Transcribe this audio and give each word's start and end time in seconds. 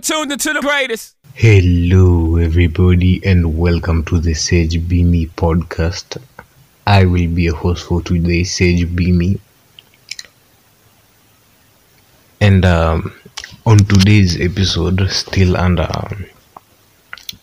are 0.00 0.02
tuned 0.02 0.32
into 0.32 0.52
the 0.54 0.60
greatest. 0.60 1.14
Hello, 1.34 2.36
everybody, 2.36 3.20
and 3.22 3.58
welcome 3.58 4.02
to 4.04 4.18
the 4.18 4.32
Sage 4.32 4.88
Be 4.88 5.02
Me 5.02 5.26
podcast. 5.26 6.16
I 6.86 7.04
will 7.04 7.28
be 7.28 7.48
a 7.48 7.52
host 7.52 7.86
for 7.86 8.00
today, 8.00 8.44
Sage 8.44 8.96
Be 8.96 9.12
Me. 9.12 9.38
And 12.40 12.64
um, 12.64 13.12
on 13.66 13.76
today's 13.78 14.40
episode, 14.40 15.06
still 15.10 15.54
under 15.58 15.86
um, 15.90 16.24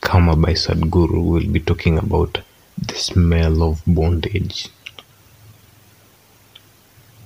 Karma 0.01 0.35
by 0.35 0.53
Sadhguru, 0.53 1.23
we'll 1.23 1.51
be 1.51 1.59
talking 1.59 1.99
about 1.99 2.39
the 2.79 2.95
smell 2.95 3.61
of 3.61 3.83
bondage. 3.85 4.69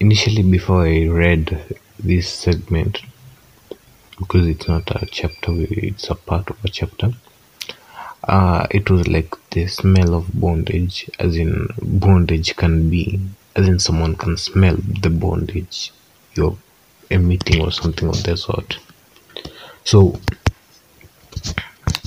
Initially, 0.01 0.43
before 0.43 0.85
I 0.85 1.05
read 1.05 1.77
this 1.99 2.27
segment, 2.27 2.99
because 4.21 4.47
it's 4.47 4.67
not 4.67 4.89
a 5.01 5.05
chapter, 5.07 5.51
it's 5.89 6.09
a 6.09 6.15
part 6.15 6.49
of 6.51 6.63
a 6.63 6.69
chapter, 6.69 7.11
uh, 8.25 8.67
it 8.69 8.89
was 8.89 9.07
like 9.07 9.35
the 9.49 9.65
smell 9.65 10.13
of 10.13 10.39
bondage, 10.39 11.09
as 11.19 11.35
in 11.35 11.67
bondage 11.81 12.55
can 12.55 12.87
be, 12.89 13.19
as 13.55 13.67
in 13.67 13.79
someone 13.79 14.15
can 14.15 14.37
smell 14.37 14.77
the 15.01 15.09
bondage 15.09 15.91
you're 16.35 16.55
emitting 17.09 17.61
or 17.61 17.71
something 17.71 18.07
of 18.07 18.23
that 18.23 18.37
sort. 18.37 18.77
So, 19.85 20.19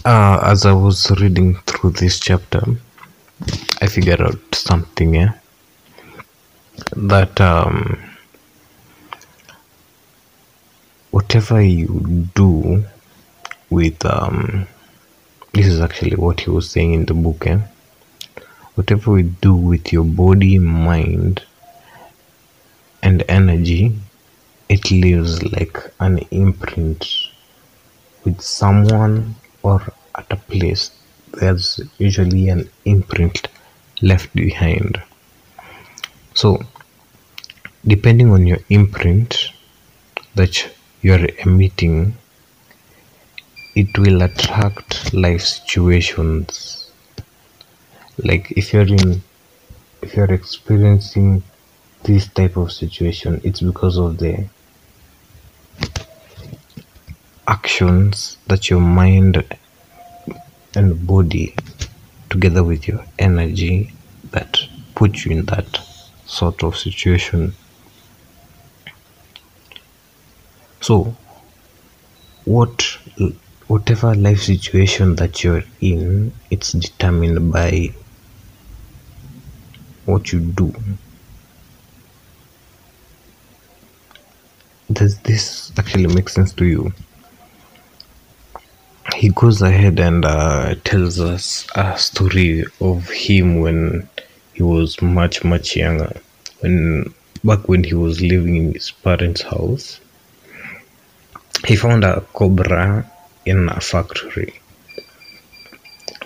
uh, 0.05 0.38
as 0.45 0.65
I 0.65 0.73
was 0.73 1.10
reading 1.21 1.57
through 1.66 1.91
this 1.91 2.21
chapter, 2.21 2.62
I 3.83 3.88
figured 3.88 4.21
out 4.21 4.55
something, 4.55 5.15
yeah, 5.15 5.33
that 6.96 7.41
um, 7.41 7.99
whatever 11.34 11.61
you 11.61 12.29
do 12.37 12.84
with 13.69 14.06
um, 14.06 14.69
this 15.52 15.66
is 15.66 15.80
actually 15.80 16.15
what 16.15 16.38
he 16.38 16.48
was 16.48 16.70
saying 16.70 16.95
in 16.95 17.07
the 17.07 17.13
book, 17.13 17.45
eh? 17.49 17.59
whatever 18.77 19.10
we 19.10 19.24
do 19.24 19.52
with 19.52 19.93
your 19.93 20.05
body, 20.05 20.60
mind, 20.60 21.43
and 23.02 23.24
energy, 23.29 23.99
it 24.68 24.93
leaves 24.93 25.43
like 25.43 25.77
an 25.99 26.18
imprint 26.30 27.05
with 28.24 28.40
someone 28.40 29.35
or 29.65 29.82
at 30.15 30.30
a 30.30 30.37
place 30.37 30.93
there's 31.32 31.80
usually 31.99 32.49
an 32.49 32.71
imprint 32.85 33.49
left 34.02 34.32
behind 34.37 35.02
so 36.32 36.60
depending 37.85 38.30
on 38.30 38.46
your 38.46 38.60
imprint 38.71 39.49
that 40.37 40.73
you're 41.05 41.29
emitting 41.41 42.16
it 43.74 43.99
will 43.99 44.23
attract 44.23 45.13
life 45.13 45.43
situations. 45.43 46.91
Like 48.16 48.52
if 48.52 48.73
you're 48.73 48.87
in 48.87 49.23
if 50.01 50.16
you're 50.16 50.33
experiencing 50.33 51.43
this 52.05 52.29
type 52.29 52.57
of 52.57 52.73
situation 52.73 53.38
it's 53.45 53.61
because 53.61 53.99
of 53.99 54.16
the 54.16 54.49
actions 57.49 58.39
that 58.46 58.71
your 58.71 58.80
mind 58.80 59.45
and 60.74 61.07
body 61.07 61.55
together 62.30 62.65
with 62.65 62.89
your 62.89 63.05
energy 63.18 63.93
that 64.31 64.59
put 64.94 65.27
you 65.27 65.33
in 65.33 65.44
that 65.47 65.81
sort 66.25 66.62
of 66.65 66.75
situation 66.77 67.55
so 70.84 71.16
what 72.44 72.99
whatever 73.69 74.15
life 74.15 74.43
situation 74.43 75.15
that 75.16 75.43
you're 75.43 75.65
in 75.81 76.31
it's 76.50 76.72
determined 76.72 77.50
by 77.50 77.91
what 80.05 80.31
you 80.31 80.41
do. 80.41 80.75
Does 84.93 85.19
this 85.21 85.72
actually 85.78 86.15
make 86.15 86.28
sense 86.28 86.53
to 86.53 86.67
you? 86.67 86.93
He 89.15 89.31
goes 89.31 89.62
ahead 89.62 89.99
and 89.99 90.27
uh, 90.27 90.75
tells 90.84 91.19
us 91.19 91.66
a 91.75 91.97
story 91.97 92.65
of 92.83 93.09
him 93.09 93.61
when 93.61 94.06
he 94.53 94.62
was 94.62 95.01
much 95.01 95.43
much 95.45 95.77
younger. 95.77 96.12
When 96.61 97.15
back 97.43 97.69
when 97.71 97.84
he 97.84 97.95
was 97.95 98.21
living 98.21 98.56
in 98.56 98.75
his 98.75 98.91
parents 98.91 99.41
house 99.41 100.01
he 101.67 101.77
found 101.77 102.05
a 102.05 102.21
cobra 102.33 103.11
in 103.47 103.69
a 103.69 103.81
factory. 103.81 104.61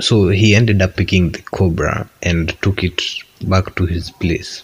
So 0.01 0.29
he 0.29 0.55
ended 0.55 0.81
up 0.83 0.97
picking 0.97 1.33
the 1.33 1.43
cobra 1.43 2.09
and 2.23 2.57
took 2.63 2.85
it 2.85 3.03
back 3.43 3.75
to 3.77 3.87
his 3.87 4.11
place. 4.11 4.63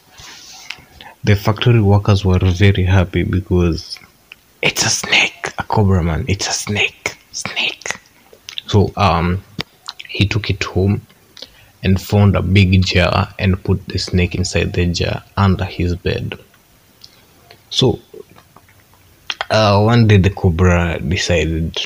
The 1.25 1.37
factory 1.37 1.81
workers 1.81 2.25
were 2.25 2.39
very 2.39 2.85
happy 2.85 3.25
because 3.25 3.99
it's 4.62 4.85
a 4.85 4.91
snake 4.91 5.53
a 5.59 5.62
cobra 5.62 6.03
man. 6.03 6.25
It's 6.29 6.49
a 6.49 6.53
snake 6.53 7.17
snake. 7.33 7.99
So 8.67 8.93
um 8.97 9.43
he 10.09 10.27
took 10.27 10.51
it 10.51 10.62
home 10.62 11.03
and 11.83 12.01
found 12.01 12.37
a 12.37 12.43
big 12.43 12.85
jar 12.85 13.29
and 13.39 13.62
put 13.62 13.87
the 13.89 13.99
snake 13.99 14.35
inside 14.35 14.73
the 14.73 14.87
jar 14.87 15.23
under 15.37 15.65
his 15.65 15.97
bed. 15.97 16.39
So 17.71 17.99
uh, 19.50 19.81
one 19.82 20.06
day 20.06 20.16
the 20.16 20.31
cobra 20.31 20.99
decided 21.00 21.78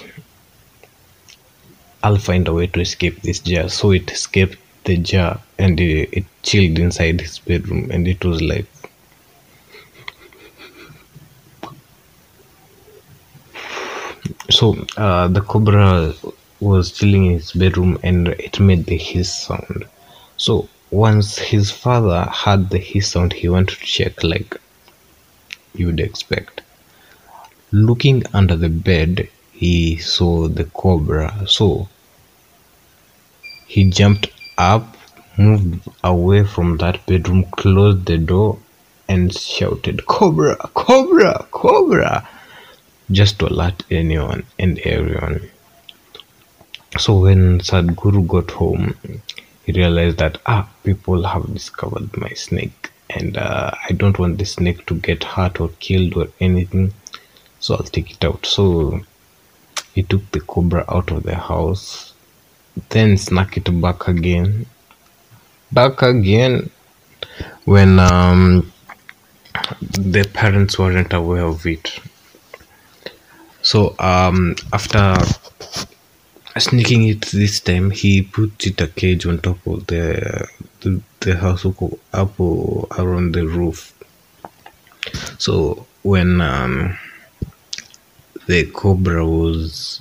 i'll 2.02 2.16
find 2.16 2.46
a 2.48 2.52
way 2.52 2.66
to 2.66 2.80
escape 2.80 3.20
this 3.22 3.40
jar? 3.40 3.68
So 3.68 3.90
it 3.92 4.10
escaped 4.10 4.58
the 4.84 4.96
jar 4.96 5.40
and 5.58 5.78
it, 5.80 6.08
it 6.12 6.24
chilled 6.42 6.78
inside 6.78 7.20
his 7.20 7.38
bedroom 7.38 7.90
and 7.90 8.06
it 8.06 8.24
was 8.24 8.40
like 8.40 8.66
so 14.50 14.76
uh, 14.96 15.28
the 15.28 15.40
cobra 15.40 16.14
was 16.60 16.92
chilling 16.92 17.26
in 17.26 17.32
his 17.34 17.52
bedroom 17.52 17.98
and 18.02 18.28
it 18.28 18.58
made 18.58 18.86
the 18.86 18.96
hiss 18.96 19.32
sound. 19.32 19.84
So 20.36 20.68
once 20.90 21.38
his 21.38 21.70
father 21.70 22.22
heard 22.22 22.70
the 22.70 22.78
hiss 22.78 23.08
sound 23.08 23.32
he 23.32 23.48
went 23.48 23.68
to 23.68 23.76
check 23.76 24.24
like 24.24 24.56
you 25.74 25.86
would 25.86 26.00
expect 26.00 26.62
looking 27.70 28.22
under 28.32 28.56
the 28.56 28.68
bed 28.68 29.28
he 29.52 29.96
saw 29.96 30.48
the 30.48 30.64
cobra. 30.64 31.46
So 31.46 31.88
he 33.66 33.84
jumped 33.84 34.28
up 34.56 34.96
moved 35.36 35.88
away 36.02 36.44
from 36.44 36.76
that 36.78 37.04
bedroom 37.06 37.44
closed 37.52 38.06
the 38.06 38.18
door 38.18 38.58
and 39.08 39.32
shouted 39.32 40.04
cobra 40.06 40.56
cobra 40.74 41.46
cobra! 41.50 42.28
Just 43.10 43.38
to 43.38 43.46
alert 43.46 43.84
anyone 43.90 44.44
and 44.58 44.78
everyone. 44.80 45.48
So 46.98 47.20
when 47.20 47.60
sadhguru 47.60 48.26
got 48.26 48.50
home 48.50 48.94
he 49.64 49.72
realized 49.72 50.18
that 50.18 50.38
ah 50.46 50.68
people 50.82 51.24
have 51.24 51.52
discovered 51.52 52.16
my 52.16 52.30
snake 52.30 52.90
and 53.10 53.36
uh, 53.36 53.70
i 53.88 53.92
don't 53.92 54.18
want 54.18 54.38
the 54.38 54.44
snake 54.44 54.84
to 54.86 54.94
get 54.94 55.24
hurt 55.24 55.60
or 55.60 55.68
killed 55.86 56.16
or 56.16 56.28
anything 56.40 56.92
so 57.60 57.74
i'll 57.74 57.82
take 57.82 58.10
it 58.10 58.24
out. 58.24 58.46
So 58.46 59.00
he 59.94 60.02
took 60.02 60.30
the 60.30 60.40
cobra 60.40 60.84
out 60.88 61.10
of 61.10 61.22
the 61.24 61.36
house 61.36 62.14
then 62.90 63.16
snuck 63.16 63.56
it 63.56 63.80
back 63.80 64.08
again. 64.08 64.66
Back 65.72 66.02
again 66.02 66.70
when 67.64 67.98
um, 67.98 68.72
the 69.80 70.28
parents 70.32 70.78
weren't 70.78 71.12
aware 71.12 71.44
of 71.44 71.66
it. 71.66 71.98
So 73.62 73.94
um, 73.98 74.56
after 74.72 75.16
sneaking 76.58 77.06
it 77.06 77.26
this 77.26 77.60
time 77.60 77.90
he 77.90 78.22
put 78.22 78.66
it 78.66 78.80
a 78.80 78.88
cage 78.88 79.26
on 79.26 79.38
top 79.38 79.64
of 79.66 79.86
the 79.86 80.48
the, 80.80 81.00
the 81.20 81.36
house 81.36 81.64
up 81.64 82.40
around 82.40 83.32
the 83.32 83.46
roof. 83.46 83.92
So 85.38 85.86
when 86.02 86.40
um, 86.40 86.98
the 88.48 88.64
cobra 88.64 89.24
was 89.26 90.00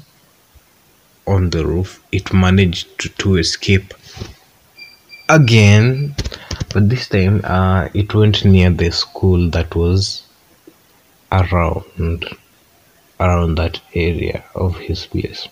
on 1.27 1.49
the 1.49 1.65
roof. 1.65 2.01
It 2.13 2.31
managed 2.33 2.97
to, 2.99 3.09
to 3.09 3.35
escape 3.35 3.93
again 5.29 6.15
but 6.73 6.87
this 6.89 7.09
time 7.09 7.41
uh, 7.43 7.89
it 7.93 8.13
went 8.13 8.45
near 8.45 8.69
the 8.69 8.89
school 8.91 9.49
that 9.49 9.75
was 9.75 10.23
around 11.31 12.25
around 13.19 13.55
that 13.55 13.81
area 13.93 14.45
of 14.55 14.77
his 14.77 15.05
place. 15.05 15.49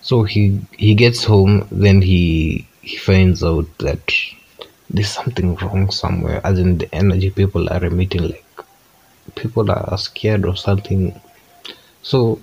So 0.00 0.22
he 0.22 0.60
he 0.78 0.94
gets 0.94 1.24
home 1.24 1.68
then 1.70 2.00
he 2.00 2.66
he 2.80 2.96
finds 2.96 3.44
out 3.44 3.66
that 3.78 4.12
there's 4.88 5.10
something 5.10 5.56
wrong 5.56 5.90
somewhere. 5.90 6.40
As 6.44 6.58
in 6.58 6.78
the 6.78 6.94
energy 6.94 7.30
people 7.30 7.68
are 7.68 7.84
emitting 7.84 8.22
like 8.22 8.44
people 9.34 9.70
are 9.70 9.98
scared 9.98 10.44
of 10.46 10.58
something 10.58 11.20
so 12.04 12.38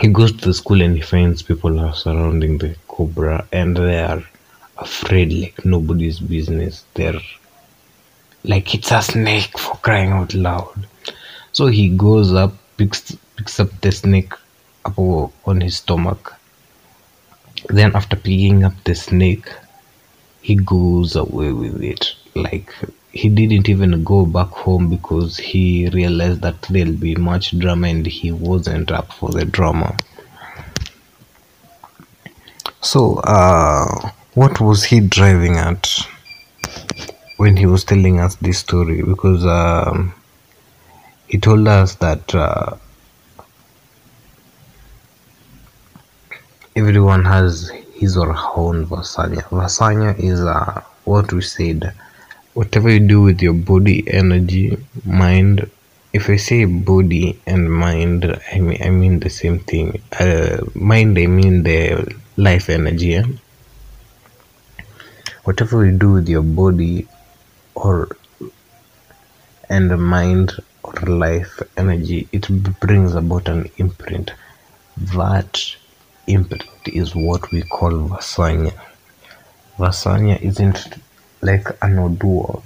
he 0.00 0.06
goes 0.06 0.30
to 0.30 0.44
the 0.46 0.54
school 0.54 0.80
and 0.80 0.94
he 0.94 1.02
finds 1.02 1.42
people 1.42 1.80
are 1.80 1.92
surrounding 1.92 2.58
the 2.58 2.76
cobra 2.86 3.44
and 3.52 3.76
they 3.76 3.98
are 3.98 4.22
afraid 4.76 5.32
like 5.32 5.64
nobody's 5.64 6.20
business. 6.20 6.84
They're 6.94 7.20
like 8.44 8.72
it's 8.76 8.92
a 8.92 9.02
snake 9.02 9.58
for 9.58 9.74
crying 9.78 10.12
out 10.12 10.32
loud. 10.32 10.86
So 11.50 11.66
he 11.66 11.88
goes 11.88 12.32
up 12.32 12.54
picks 12.76 13.16
picks 13.36 13.58
up 13.58 13.70
the 13.80 13.90
snake 13.90 14.32
up 14.84 14.96
on 14.96 15.60
his 15.60 15.78
stomach. 15.78 16.36
Then 17.70 17.96
after 17.96 18.14
picking 18.14 18.62
up 18.62 18.74
the 18.84 18.94
snake 18.94 19.48
he 20.40 20.54
goes 20.54 21.16
away 21.16 21.50
with 21.52 21.82
it 21.82 22.14
like 22.36 22.72
he 23.12 23.28
didn't 23.28 23.68
even 23.68 24.04
go 24.04 24.26
back 24.26 24.48
home 24.48 24.90
because 24.90 25.36
he 25.36 25.88
realized 25.90 26.42
that 26.42 26.60
there'll 26.62 26.92
be 26.92 27.14
much 27.16 27.58
drama 27.58 27.88
and 27.88 28.06
he 28.06 28.32
wasn't 28.32 28.90
up 28.90 29.12
for 29.12 29.30
the 29.30 29.44
drama. 29.44 29.96
So 32.80 33.16
uh 33.24 34.10
what 34.34 34.60
was 34.60 34.84
he 34.84 35.00
driving 35.00 35.56
at 35.56 35.98
when 37.38 37.56
he 37.56 37.66
was 37.66 37.82
telling 37.82 38.20
us 38.20 38.36
this 38.36 38.58
story? 38.58 39.02
Because 39.02 39.44
um, 39.44 40.14
he 41.26 41.38
told 41.38 41.66
us 41.66 41.96
that 41.96 42.32
uh, 42.36 42.76
everyone 46.76 47.24
has 47.24 47.70
his 47.94 48.16
or 48.16 48.32
her 48.32 48.50
own 48.54 48.86
vasanya. 48.86 49.42
Vasanya 49.48 50.16
is 50.16 50.40
uh, 50.40 50.80
what 51.04 51.32
we 51.32 51.42
said 51.42 51.92
whatever 52.58 52.90
you 52.90 53.00
do 53.14 53.22
with 53.22 53.40
your 53.46 53.58
body 53.70 53.96
energy 54.20 54.76
mind 55.04 55.70
if 56.12 56.28
i 56.34 56.36
say 56.36 56.64
body 56.64 57.24
and 57.46 57.72
mind 57.72 58.24
i 58.52 58.58
mean 58.66 58.82
i 58.82 58.90
mean 58.90 59.20
the 59.20 59.30
same 59.30 59.58
thing. 59.70 60.00
Uh, 60.20 60.58
mind 60.74 61.18
i 61.18 61.26
mean 61.26 61.62
the 61.62 61.80
life 62.36 62.68
energy 62.68 63.10
yeah? 63.16 63.26
whatever 65.44 65.86
you 65.86 65.92
do 65.92 66.12
with 66.12 66.28
your 66.28 66.42
body 66.42 67.06
or 67.74 68.08
and 69.70 69.88
mind 70.16 70.52
or 70.82 70.94
life 71.26 71.62
energy 71.76 72.28
it 72.32 72.46
brings 72.80 73.14
about 73.14 73.48
an 73.48 73.70
imprint. 73.76 74.32
That 75.16 75.60
imprint 76.26 76.64
is 76.86 77.14
what 77.14 77.50
we 77.52 77.62
call 77.62 77.92
vasanya. 78.08 78.78
Vasanya 79.78 80.40
isn't 80.40 80.96
like 81.40 81.68
an 81.82 81.96
oduo. 81.96 82.62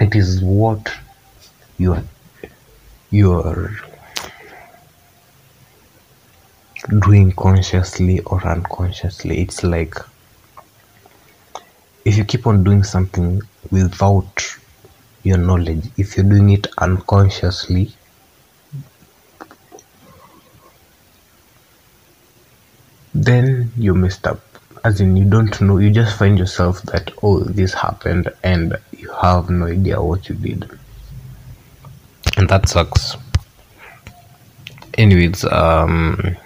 It 0.00 0.14
is 0.14 0.42
what 0.42 0.92
your 1.78 2.02
you're 3.10 3.76
doing 7.00 7.32
consciously 7.32 8.20
or 8.20 8.46
unconsciously. 8.46 9.40
It's 9.40 9.64
like 9.64 9.94
if 12.04 12.16
you 12.16 12.24
keep 12.24 12.46
on 12.46 12.64
doing 12.64 12.82
something 12.82 13.42
without 13.70 14.58
your 15.24 15.36
knowledge 15.36 15.84
if 15.98 16.16
you're 16.16 16.24
doing 16.24 16.50
it 16.50 16.66
unconsciously 16.78 17.92
then 23.14 23.70
you 23.76 23.94
messed 23.94 24.26
up 24.26 24.40
as 24.88 25.02
in 25.02 25.14
you 25.18 25.24
don't 25.26 25.60
know 25.60 25.76
you 25.76 25.90
just 25.90 26.16
find 26.18 26.38
yourself 26.38 26.80
that 26.90 27.10
oh 27.22 27.40
this 27.40 27.74
happened 27.74 28.26
and 28.42 28.74
you 28.96 29.10
have 29.20 29.50
no 29.50 29.66
idea 29.66 30.00
what 30.02 30.28
you 30.30 30.34
did. 30.34 30.70
And 32.38 32.48
that 32.48 32.68
sucks. 32.70 33.16
Anyways 34.96 35.44
um 35.44 36.36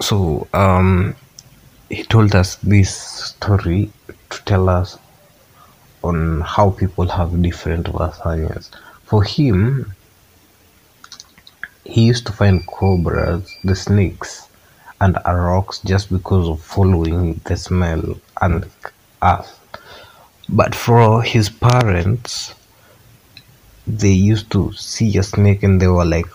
so 0.00 0.46
um 0.52 1.16
he 1.88 2.02
told 2.04 2.34
us 2.34 2.56
this 2.56 2.94
story 3.30 3.90
to 4.28 4.44
tell 4.44 4.68
us 4.68 4.98
on 6.04 6.42
how 6.42 6.70
people 6.70 7.08
have 7.08 7.40
different 7.40 7.86
vasanyas 7.86 8.68
for 9.04 9.22
him 9.24 9.90
he 11.90 12.02
used 12.06 12.26
to 12.26 12.32
find 12.32 12.66
cobras 12.66 13.56
the 13.64 13.74
snakes 13.74 14.48
and 15.00 15.16
rocks 15.26 15.80
just 15.80 16.10
because 16.12 16.48
of 16.48 16.60
following 16.62 17.40
the 17.44 17.56
smell 17.56 18.02
and 18.42 18.64
us 19.22 19.58
but 20.48 20.74
for 20.74 21.22
his 21.22 21.48
parents 21.48 22.54
they 23.86 24.10
used 24.32 24.50
to 24.50 24.72
see 24.72 25.16
a 25.18 25.22
snake 25.22 25.62
and 25.62 25.80
they 25.80 25.88
were 25.88 26.04
like 26.04 26.26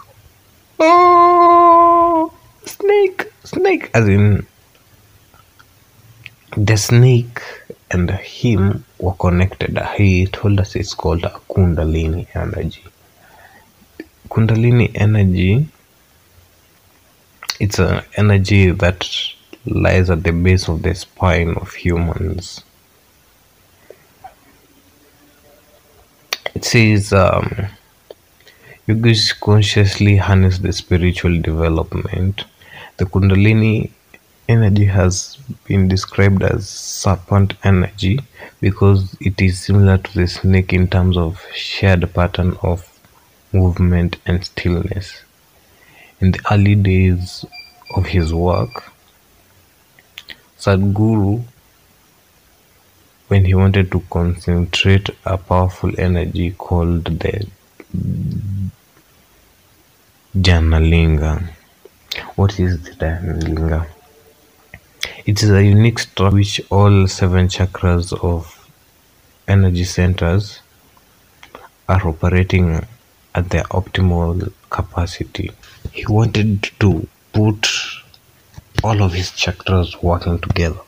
oh 0.80 2.32
snake 2.66 3.32
snake 3.44 3.90
as 3.94 4.08
in 4.08 4.46
the 6.58 6.78
snake 6.78 7.42
and 7.92 8.10
him 8.12 8.86
were 8.98 9.14
connected. 9.14 9.78
He 9.98 10.26
told 10.28 10.60
us 10.60 10.76
it's 10.76 10.94
called 10.94 11.24
a 11.26 11.32
kundalini 11.50 12.28
energy 12.34 12.84
kundalini 14.30 14.92
energy 14.96 15.68
it's 17.60 17.80
an 17.80 18.04
energy 18.18 18.72
that 18.72 19.08
lies 19.66 20.10
at 20.10 20.24
the 20.24 20.32
base 20.32 20.68
of 20.68 20.82
the 20.82 20.94
spine 20.94 21.56
of 21.56 21.74
humans. 21.74 22.64
It 26.54 26.66
says 26.66 27.14
um, 27.14 27.68
yogis 28.88 29.34
consciously 29.34 30.18
harness 30.18 30.60
the 30.60 30.74
spiritual 30.74 31.42
development. 31.42 32.44
The 32.98 33.06
kundalini 33.06 33.92
energy 34.48 34.86
has 34.86 35.38
been 35.66 35.88
described 35.88 36.44
as 36.44 36.68
serpent 36.70 37.54
energy 37.64 38.20
because 38.62 39.16
it 39.22 39.42
is 39.42 39.60
similar 39.60 39.98
to 39.98 40.14
the 40.14 40.28
snake 40.28 40.74
in 40.74 40.88
terms 40.88 41.18
of 41.18 41.42
shared 41.54 42.14
pattern 42.14 42.58
of 42.62 42.95
movement 43.56 44.18
and 44.26 44.44
stillness. 44.44 45.22
In 46.20 46.32
the 46.32 46.42
early 46.52 46.76
days 46.76 47.46
of 47.96 48.06
his 48.08 48.34
work 48.34 48.92
sadhguru 50.66 51.44
when 53.28 53.46
he 53.46 53.54
wanted 53.54 53.92
to 53.92 54.00
concentrate 54.10 55.10
a 55.26 55.38
powerful 55.38 55.92
energy 55.98 56.52
called 56.52 57.06
the 57.06 57.48
janalinga. 60.36 61.34
What 62.36 62.60
is 62.60 62.82
the 62.84 62.92
janalinga? 62.92 63.88
It 65.26 65.42
is 65.44 65.50
a 65.50 65.64
unique 65.64 66.00
structure 66.00 66.36
which 66.36 66.62
all 66.70 67.08
seven 67.08 67.48
chakras 67.48 68.14
of 68.32 68.70
energy 69.48 69.84
centers 69.84 70.60
are 71.88 72.08
operating 72.08 72.86
at 73.36 73.50
their 73.50 73.64
optimal 73.66 74.52
capacity. 74.70 75.52
He 75.92 76.06
wanted 76.08 76.72
to 76.80 77.08
put 77.34 77.68
all 78.84 79.04
of 79.04 79.14
his 79.14 79.32
chakras 79.32 80.02
working 80.02 80.40
together, 80.40 80.80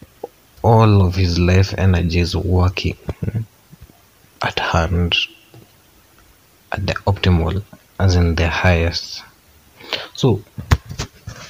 all 0.63 1.05
of 1.05 1.15
his 1.15 1.37
life 1.37 1.73
energies 1.77 2.35
working 2.35 2.97
at 4.41 4.57
hand 4.59 5.15
at 6.71 6.87
the 6.87 6.93
optimal, 7.05 7.63
as 7.99 8.15
in 8.15 8.35
the 8.35 8.47
highest. 8.47 9.23
So 10.15 10.41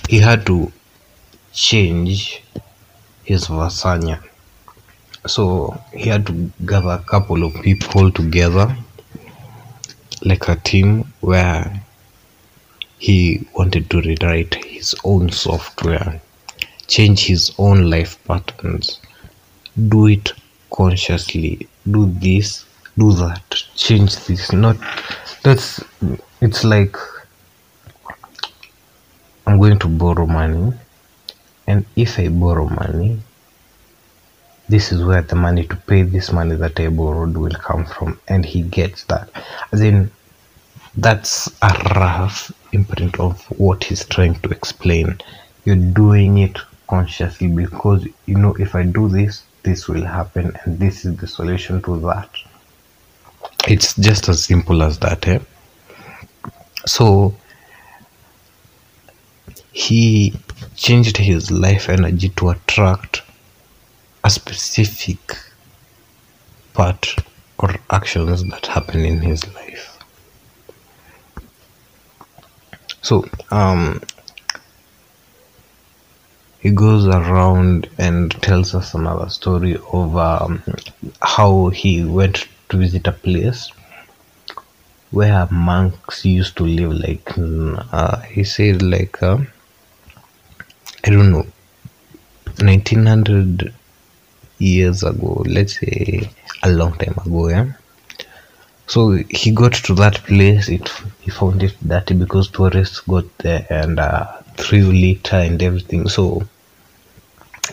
he 0.10 0.18
had 0.20 0.46
to 0.48 0.72
change 1.54 2.42
his 3.24 3.48
Vasanya. 3.48 4.24
So 5.27 5.80
he 5.94 6.10
had 6.10 6.25
to 6.27 6.51
gather 6.66 6.89
a 6.89 7.00
couple 7.00 7.44
of 7.44 7.54
people 7.62 8.12
together, 8.12 8.75
like 10.24 10.48
a 10.48 10.56
team, 10.56 11.12
where 11.22 11.82
he 13.00 13.48
wanted 13.56 13.90
to 13.90 14.02
rewrite 14.02 14.56
his 14.66 14.96
own 15.04 15.30
software, 15.30 16.20
change 16.88 17.26
his 17.26 17.54
own 17.58 17.90
life 17.90 18.18
patterns, 18.26 19.00
do 19.90 20.08
it 20.08 20.32
consciously, 20.72 21.68
do 21.90 22.08
this, 22.14 22.66
do 22.98 23.12
that, 23.14 23.50
change 23.76 24.16
this. 24.26 24.52
Not 24.52 24.78
that's 25.44 25.84
it's 26.42 26.64
like 26.64 26.96
I'm 29.46 29.60
going 29.60 29.80
to 29.80 29.88
borrow 29.88 30.26
money 30.26 30.74
and 31.68 31.86
if 31.96 32.18
I 32.18 32.30
borrow 32.30 32.68
money, 32.68 33.20
this 34.70 34.92
is 34.92 35.04
where 35.04 35.22
the 35.22 35.36
money 35.36 35.66
to 35.68 35.76
pay 35.76 36.04
this 36.04 36.32
money 36.32 36.56
that 36.56 36.80
I 36.80 36.90
borrowed 36.90 37.38
will 37.38 37.56
come 37.56 37.86
from, 37.86 38.20
and 38.28 38.46
he 38.46 38.62
gets 38.62 39.04
that. 39.06 39.30
As 39.72 39.82
in, 39.82 40.12
that's 40.96 41.48
a 41.62 41.70
rough 41.96 42.52
imprint 42.72 43.20
of 43.20 43.42
what 43.60 43.84
he's 43.84 44.06
trying 44.06 44.36
to 44.42 44.50
explain. 44.50 45.20
You're 45.66 45.76
doing 45.76 46.40
it 46.40 46.58
consciously 46.90 47.48
because 47.48 48.06
you 48.26 48.36
know 48.36 48.56
if 48.60 48.76
I 48.76 48.84
do 48.84 49.08
this, 49.08 49.44
this 49.64 49.88
will 49.88 50.06
happen, 50.06 50.56
and 50.64 50.80
this 50.80 51.06
is 51.06 51.18
the 51.18 51.28
solution 51.28 51.82
to 51.84 52.00
that. 52.02 52.30
It's 53.68 53.96
just 53.96 54.30
as 54.30 54.44
simple 54.44 54.82
as 54.82 55.00
that, 55.00 55.28
eh? 55.28 55.40
so 56.88 57.36
he 59.72 60.34
changed 60.76 61.18
his 61.18 61.52
life 61.52 61.90
energy 61.90 62.30
to 62.30 62.50
attract 62.50 63.22
a 64.28 64.30
specific 64.30 65.24
part 66.74 67.16
or 67.60 67.70
actions 67.90 68.44
that 68.52 68.66
happen 68.66 69.06
in 69.06 69.20
his 69.22 69.42
life. 69.56 69.86
So 73.02 73.16
um 73.52 74.02
he 76.60 76.72
goes 76.72 77.06
around 77.08 77.90
and 77.98 78.32
tells 78.48 78.76
us 78.76 78.94
another 78.94 79.30
story 79.30 79.76
of 79.94 80.18
um, 80.18 80.62
how 81.22 81.70
he 81.70 82.04
went 82.04 82.48
to 82.70 82.78
visit 82.84 83.08
a 83.08 83.14
place 83.28 83.72
where 85.12 85.48
monks 85.50 86.26
used 86.26 86.58
to 86.58 86.66
live 86.66 86.92
like 86.92 87.30
uh, 87.38 88.18
he 88.34 88.44
said 88.44 88.82
like 88.82 89.24
uh, 89.24 89.38
i 91.06 91.10
don't 91.10 91.32
know 91.32 91.46
1900 92.60 93.74
years 94.60 95.04
ago 95.04 95.44
let's 95.46 95.80
say 95.80 96.30
a 96.64 96.70
long 96.70 96.94
time 96.98 97.18
ago 97.26 97.50
yeah? 97.50 97.72
So 98.88 99.12
he 99.30 99.52
got 99.52 99.74
to 99.74 99.94
that 99.96 100.16
place 100.24 100.70
it 100.70 100.90
he 101.20 101.30
found 101.30 101.62
it 101.64 101.76
dirty 101.86 102.14
because 102.14 102.50
tourists 102.50 103.02
got 103.02 103.26
there 103.40 103.68
and 103.70 104.00
uh, 104.00 104.26
threw 104.56 104.92
litter 104.92 105.36
and 105.38 105.62
everything. 105.62 106.08
So 106.08 106.44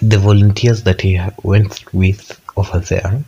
the 0.03 0.19
volunteers 0.19 0.83
that 0.83 1.01
he 1.01 1.21
went 1.43 1.93
with 1.95 2.41
over 2.57 2.81
there 2.81 3.25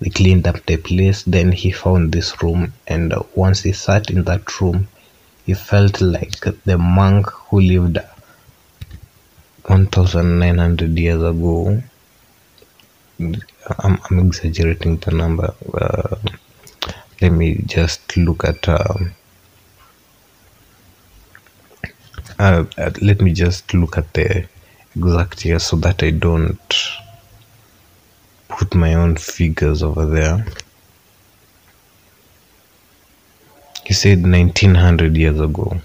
they 0.00 0.10
cleaned 0.10 0.46
up 0.46 0.64
the 0.66 0.76
place. 0.76 1.22
Then 1.22 1.52
he 1.52 1.72
found 1.72 2.12
this 2.12 2.42
room 2.42 2.74
and 2.86 3.12
uh, 3.14 3.22
once 3.34 3.62
he 3.62 3.72
sat 3.72 4.10
in 4.10 4.24
that 4.24 4.60
room 4.60 4.88
he 5.46 5.54
felt 5.54 6.00
like 6.02 6.40
the 6.64 6.76
monk 6.76 7.26
who 7.48 7.60
lived 7.60 7.98
1900 9.68 10.98
years 10.98 11.22
ago 11.22 11.82
i'm, 13.20 13.98
I'm 14.10 14.18
exaggerating 14.26 14.96
the 14.98 15.10
number 15.12 15.54
uh, 15.74 16.16
let 17.20 17.32
me 17.32 17.62
just 17.66 18.16
look 18.16 18.44
at 18.44 18.68
um, 18.68 19.14
uh, 22.38 22.64
uh, 22.76 22.90
let 23.00 23.20
me 23.22 23.32
just 23.32 23.72
look 23.72 23.96
at 23.96 24.12
the 24.12 24.46
exact 24.94 25.44
year 25.44 25.58
so 25.58 25.76
that 25.76 26.02
I 26.02 26.10
don't 26.10 26.58
put 28.48 28.74
my 28.74 28.94
own 28.94 29.16
figures 29.16 29.82
over 29.82 30.04
there. 30.06 30.46
He 33.84 33.94
said 33.94 34.22
1900 34.22 35.16
years 35.16 35.40
ago. 35.40 35.80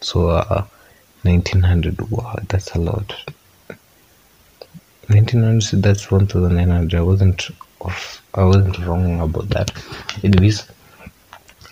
So, 0.00 0.28
uh, 0.28 0.64
1900, 1.22 2.10
wow, 2.10 2.36
that's 2.48 2.74
a 2.74 2.78
lot. 2.78 3.14
1900, 5.08 5.82
that's 5.82 6.10
1900. 6.10 6.94
I 6.94 7.02
wasn't 7.02 7.48
off, 7.80 8.22
I 8.34 8.44
wasn't 8.44 8.78
wrong 8.86 9.20
about 9.20 9.48
that. 9.50 9.70
Anyways, 10.22 10.68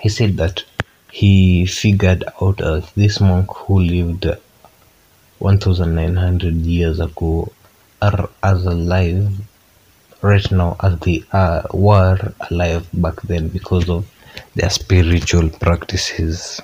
he 0.00 0.08
said 0.08 0.36
that 0.38 0.64
he 1.12 1.66
figured 1.66 2.24
out 2.40 2.60
uh, 2.60 2.80
this 2.94 3.20
monk 3.20 3.50
who 3.50 3.80
lived 3.80 4.26
1900 5.38 6.54
years 6.54 7.00
ago 7.00 7.52
are 8.00 8.28
as 8.42 8.64
alive 8.66 9.30
right 10.22 10.50
now 10.50 10.76
as 10.80 10.98
they 11.00 11.22
are, 11.32 11.64
were 11.72 12.32
alive 12.50 12.88
back 12.94 13.20
then 13.22 13.48
because 13.48 13.88
of 13.90 14.10
their 14.54 14.70
spiritual 14.70 15.48
practices. 15.50 16.60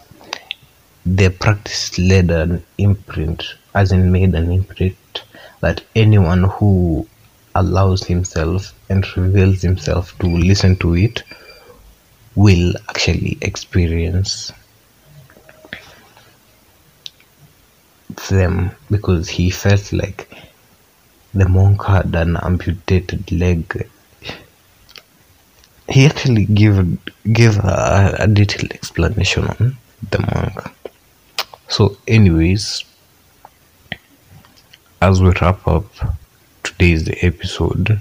Their 1.04 1.30
practice 1.30 1.98
led 1.98 2.30
an 2.30 2.64
imprint, 2.78 3.42
as 3.74 3.92
in 3.92 4.12
made 4.12 4.34
an 4.34 4.50
imprint, 4.50 4.96
that 5.62 5.82
anyone 5.96 6.44
who 6.44 7.06
allows 7.54 8.04
himself 8.04 8.74
and 8.90 9.04
reveals 9.16 9.62
himself 9.62 10.16
to 10.18 10.26
listen 10.26 10.76
to 10.76 10.94
it 10.94 11.22
will 12.34 12.72
actually 12.88 13.38
experience 13.42 14.52
them 18.28 18.70
because 18.90 19.28
he 19.28 19.50
felt 19.50 19.92
like 19.92 20.28
the 21.34 21.48
monk 21.48 21.84
had 21.84 22.14
an 22.14 22.36
amputated 22.36 23.30
leg. 23.32 23.88
He 25.88 26.06
actually 26.06 26.44
gave 26.46 26.98
gave 27.32 27.58
a, 27.58 28.16
a 28.18 28.28
detailed 28.28 28.72
explanation 28.72 29.44
on 29.44 29.76
the 30.10 30.18
monk. 30.18 30.74
So, 31.68 31.96
anyways, 32.06 32.84
as 35.02 35.20
we 35.20 35.30
wrap 35.40 35.66
up 35.66 35.84
today's 36.62 37.08
episode, 37.22 37.98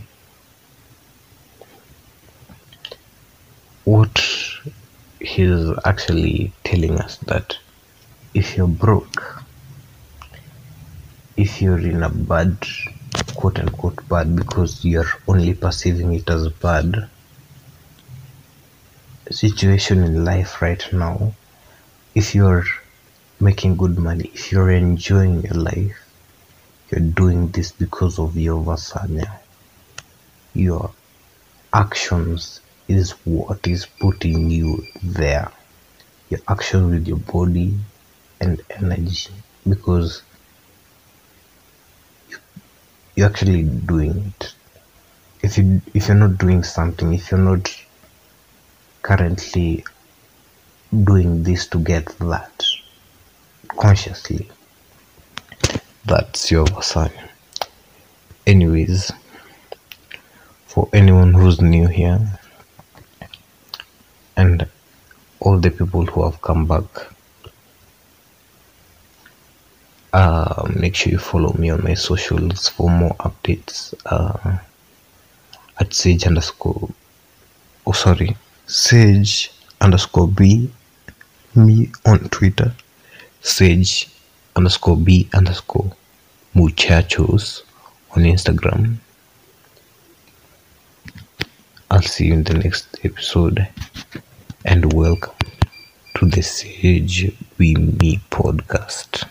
what 3.86 4.24
he's 5.20 5.72
actually 5.84 6.53
telling 6.63 7.00
us 7.00 7.17
that 7.29 7.58
if 8.36 8.55
you're 8.55 8.67
broke 8.67 9.43
if 11.38 11.60
you're 11.60 11.79
in 11.79 12.03
a 12.03 12.10
bad 12.10 12.55
quote 13.34 13.58
unquote 13.58 14.08
bad 14.08 14.36
because 14.36 14.86
you're 14.86 15.12
only 15.27 15.55
perceiving 15.55 16.13
it 16.13 16.29
as 16.29 16.50
bad 16.50 17.10
situation 19.31 20.03
in 20.03 20.24
life 20.24 20.62
right 20.62 20.88
now 20.93 21.34
if 22.13 22.36
you're 22.36 22.65
making 23.39 23.75
good 23.75 23.98
money 23.98 24.29
if 24.36 24.51
you're 24.51 24.70
enjoying 24.70 25.41
your 25.41 25.60
life 25.72 26.11
you're 26.92 27.02
doing 27.02 27.48
this 27.50 27.72
because 27.72 28.20
of 28.20 28.38
your 28.38 28.64
vasanya 28.64 29.40
your 30.54 30.92
actions 31.74 32.60
is 32.88 33.12
what 33.24 33.66
is 33.68 33.86
putting 33.86 34.50
you 34.50 34.86
there. 35.02 35.52
Your 36.30 36.42
actions 36.48 36.92
with 36.94 37.08
your 37.08 37.18
body 37.18 37.74
and 38.40 38.62
energy 38.70 39.34
because 39.68 40.24
you're 43.16 43.28
actually 43.28 43.64
doing 43.64 44.34
it. 44.40 44.54
If 45.42 45.58
you 45.58 45.82
if 45.94 46.08
you're 46.08 46.18
not 46.18 46.38
doing 46.38 46.64
something 46.64 47.14
if 47.14 47.32
you're 47.32 47.40
not 47.40 47.70
currently 49.02 49.84
doing 50.92 51.44
this 51.44 51.68
to 51.68 51.80
get 51.80 52.06
that 52.20 52.64
consciously 53.70 54.50
that's 56.12 56.51
your 56.51 56.68
sign 56.82 57.10
anyways 58.46 59.13
for 60.65 60.89
anyone 60.91 61.34
who's 61.34 61.62
new 61.62 61.88
here 61.88 62.20
and 64.36 64.68
all 65.39 65.58
the 65.58 65.72
people 65.72 66.06
who 66.06 66.22
have 66.25 66.41
come 66.41 66.65
back 66.65 66.84
uh, 70.12 70.70
make 70.75 70.96
sure 70.96 71.13
you 71.13 71.18
follow 71.18 71.53
me 71.53 71.70
on 71.70 71.82
my 71.82 71.94
socials 71.94 72.68
for 72.68 72.89
more 72.89 73.15
updates. 73.22 73.94
Uh, 74.06 74.58
at 75.80 75.94
sage 75.94 76.27
underscore 76.27 76.89
oh 77.88 77.94
sorry 77.94 78.36
sage 78.68 79.50
underscore 79.80 80.27
b 80.27 80.70
me 81.56 81.89
on 82.06 82.20
twitter 82.27 82.74
sage 83.39 84.10
underscore 84.58 84.98
b 84.98 85.30
underscore 85.34 85.89
muchachos 86.53 87.63
on 88.15 88.24
instagram. 88.24 88.98
I'll 91.89 92.01
see 92.01 92.25
you 92.27 92.34
in 92.34 92.43
the 92.43 92.55
next 92.55 92.98
episode 93.03 93.67
and 94.65 94.93
welcome 94.93 95.36
to 96.17 96.25
the 96.25 96.41
sage 96.41 97.31
be 97.58 97.75
me 97.75 98.20
podcast 98.31 99.25